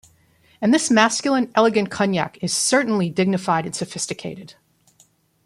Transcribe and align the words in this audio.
And 0.61 0.73
this 0.73 0.89
masculine, 0.89 1.51
elegant 1.53 1.91
Cognac 1.91 2.39
is 2.43 2.57
certainly 2.57 3.07
dignified 3.11 3.67
and 3.67 3.75
sophisticated. 3.75 4.55